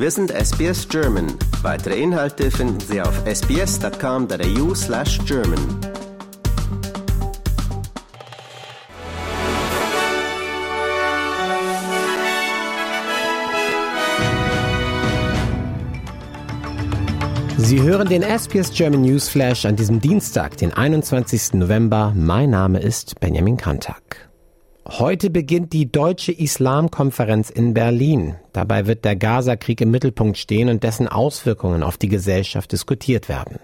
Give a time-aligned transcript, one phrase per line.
[0.00, 1.26] Wir sind SBS German.
[1.62, 5.58] Weitere Inhalte finden Sie auf sbs.com.au slash German.
[17.56, 21.54] Sie hören den SBS German News Flash an diesem Dienstag, den 21.
[21.54, 22.12] November.
[22.14, 24.27] Mein Name ist Benjamin Kantak.
[24.90, 28.36] Heute beginnt die Deutsche Islamkonferenz in Berlin.
[28.54, 33.58] Dabei wird der Gaza-Krieg im Mittelpunkt stehen und dessen Auswirkungen auf die Gesellschaft diskutiert werden.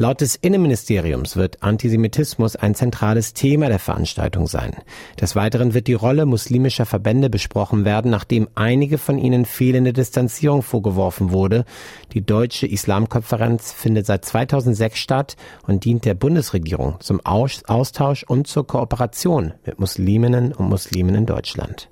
[0.00, 4.76] Laut des Innenministeriums wird Antisemitismus ein zentrales Thema der Veranstaltung sein.
[5.20, 10.62] Des Weiteren wird die Rolle muslimischer Verbände besprochen werden, nachdem einige von ihnen fehlende Distanzierung
[10.62, 11.64] vorgeworfen wurde.
[12.12, 18.68] Die Deutsche Islamkonferenz findet seit 2006 statt und dient der Bundesregierung zum Austausch und zur
[18.68, 21.90] Kooperation mit Musliminnen und Muslimen in Deutschland.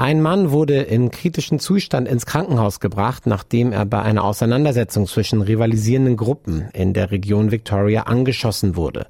[0.00, 5.42] Ein Mann wurde in kritischen Zustand ins Krankenhaus gebracht, nachdem er bei einer Auseinandersetzung zwischen
[5.42, 9.08] rivalisierenden Gruppen in der Region Victoria angeschossen wurde.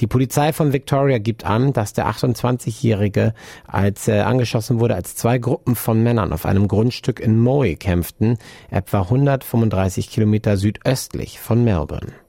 [0.00, 3.32] Die Polizei von Victoria gibt an, dass der 28-Jährige,
[3.68, 8.38] als er angeschossen wurde, als zwei Gruppen von Männern auf einem Grundstück in Moe kämpften,
[8.70, 12.23] etwa 135 Kilometer südöstlich von Melbourne.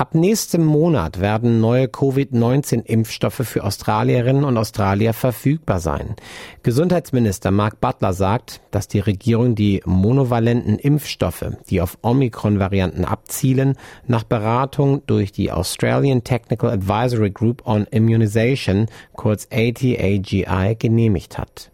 [0.00, 6.16] Ab nächstem Monat werden neue Covid-19-Impfstoffe für Australierinnen und Australier verfügbar sein.
[6.62, 14.24] Gesundheitsminister Mark Butler sagt, dass die Regierung die monovalenten Impfstoffe, die auf Omikron-Varianten abzielen, nach
[14.24, 21.70] Beratung durch die Australian Technical Advisory Group on Immunization, kurz ATAGI, genehmigt hat.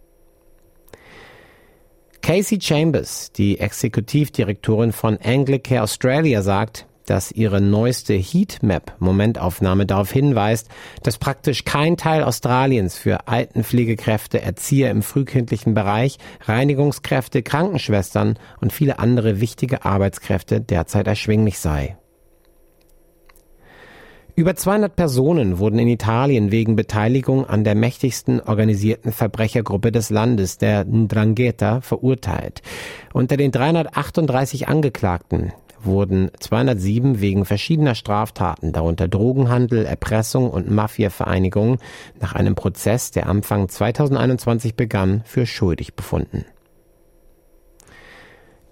[2.22, 10.68] Casey Chambers, die Exekutivdirektorin von Anglicare Australia, sagt, dass ihre neueste Heatmap-Momentaufnahme darauf hinweist,
[11.02, 18.98] dass praktisch kein Teil Australiens für Altenpflegekräfte, Erzieher im frühkindlichen Bereich, Reinigungskräfte, Krankenschwestern und viele
[18.98, 21.97] andere wichtige Arbeitskräfte derzeit erschwinglich sei.
[24.38, 30.58] Über 200 Personen wurden in Italien wegen Beteiligung an der mächtigsten organisierten Verbrechergruppe des Landes,
[30.58, 32.60] der Ndrangheta, verurteilt.
[33.14, 35.54] Unter den 338 Angeklagten
[35.86, 41.78] wurden 207 wegen verschiedener Straftaten, darunter Drogenhandel, Erpressung und Mafia-Vereinigung,
[42.20, 46.44] nach einem Prozess, der Anfang 2021 begann, für schuldig befunden.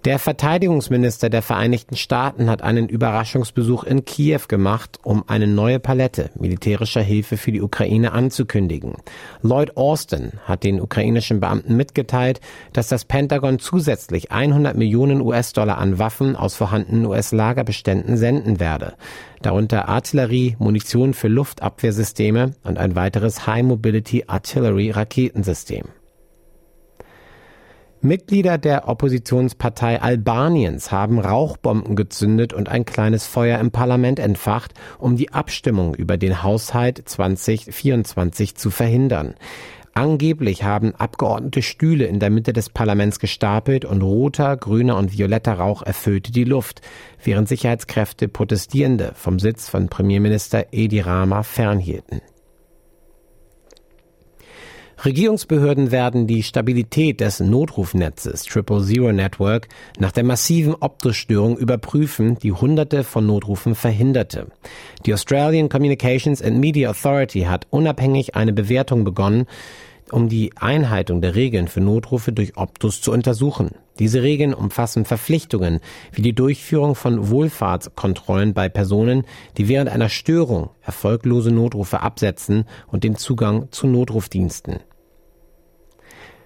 [0.05, 6.29] Der Verteidigungsminister der Vereinigten Staaten hat einen Überraschungsbesuch in Kiew gemacht, um eine neue Palette
[6.35, 8.97] militärischer Hilfe für die Ukraine anzukündigen.
[9.41, 12.39] Lloyd Austin hat den ukrainischen Beamten mitgeteilt,
[12.71, 18.93] dass das Pentagon zusätzlich 100 Millionen US-Dollar an Waffen aus vorhandenen US-Lagerbeständen senden werde.
[19.41, 25.85] Darunter Artillerie, Munition für Luftabwehrsysteme und ein weiteres High Mobility Artillery Raketensystem.
[28.05, 35.15] Mitglieder der Oppositionspartei Albaniens haben Rauchbomben gezündet und ein kleines Feuer im Parlament entfacht, um
[35.15, 39.33] die Abstimmung über den Haushalt 2024 zu verhindern.
[39.95, 45.53] Angeblich haben Abgeordnete Stühle in der Mitte des Parlaments gestapelt und roter, grüner und violetter
[45.53, 46.81] Rauch erfüllte die Luft,
[47.23, 52.21] während Sicherheitskräfte Protestierende vom Sitz von Premierminister Edi Rama fernhielten.
[55.05, 59.67] Regierungsbehörden werden die Stabilität des Notrufnetzes Triple Zero Network
[59.99, 64.47] nach der massiven Optusstörung überprüfen, die Hunderte von Notrufen verhinderte.
[65.05, 69.45] Die Australian Communications and Media Authority hat unabhängig eine Bewertung begonnen,
[70.09, 73.75] um die Einhaltung der Regeln für Notrufe durch Optus zu untersuchen.
[73.99, 75.81] Diese Regeln umfassen Verpflichtungen
[76.13, 79.23] wie die Durchführung von Wohlfahrtskontrollen bei Personen,
[79.57, 84.79] die während einer Störung erfolglose Notrufe absetzen und den Zugang zu Notrufdiensten.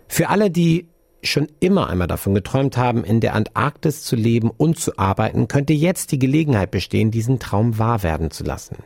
[0.10, 0.88] Für alle, die
[1.22, 5.74] schon immer einmal davon geträumt haben, in der Antarktis zu leben und zu arbeiten, könnte
[5.74, 8.78] jetzt die Gelegenheit bestehen, diesen Traum wahr werden zu lassen.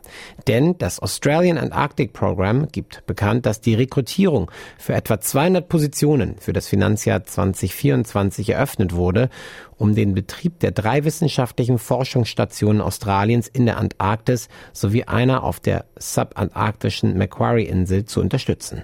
[0.47, 6.53] Denn das Australian Antarctic Program gibt bekannt, dass die Rekrutierung für etwa 200 Positionen für
[6.53, 9.29] das Finanzjahr 2024 eröffnet wurde,
[9.77, 15.85] um den Betrieb der drei wissenschaftlichen Forschungsstationen Australiens in der Antarktis sowie einer auf der
[15.97, 18.83] subantarktischen Macquarie-Insel zu unterstützen.